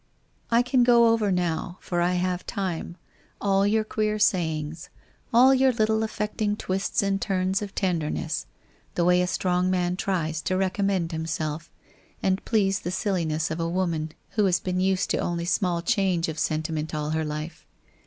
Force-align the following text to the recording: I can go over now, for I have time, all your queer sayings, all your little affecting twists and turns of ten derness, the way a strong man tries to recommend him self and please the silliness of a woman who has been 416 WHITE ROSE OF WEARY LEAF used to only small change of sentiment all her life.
I 0.49 0.63
can 0.63 0.83
go 0.83 1.09
over 1.09 1.31
now, 1.31 1.77
for 1.79 2.01
I 2.01 2.13
have 2.13 2.43
time, 2.47 2.97
all 3.39 3.67
your 3.67 3.83
queer 3.83 4.17
sayings, 4.17 4.89
all 5.31 5.53
your 5.53 5.71
little 5.71 6.01
affecting 6.01 6.55
twists 6.57 7.03
and 7.03 7.21
turns 7.21 7.61
of 7.61 7.75
ten 7.75 7.99
derness, 7.99 8.47
the 8.95 9.05
way 9.05 9.21
a 9.21 9.27
strong 9.27 9.69
man 9.69 9.95
tries 9.95 10.41
to 10.41 10.57
recommend 10.57 11.11
him 11.11 11.27
self 11.27 11.69
and 12.23 12.43
please 12.45 12.79
the 12.79 12.89
silliness 12.89 13.51
of 13.51 13.59
a 13.59 13.69
woman 13.69 14.13
who 14.31 14.45
has 14.45 14.59
been 14.59 14.77
416 14.77 15.19
WHITE 15.19 15.21
ROSE 15.21 15.21
OF 15.21 15.29
WEARY 15.29 15.37
LEAF 15.37 15.45
used 15.45 15.57
to 15.57 15.65
only 15.67 15.75
small 15.75 15.81
change 15.83 16.27
of 16.29 16.39
sentiment 16.39 16.95
all 16.95 17.11
her 17.11 17.23
life. 17.23 17.67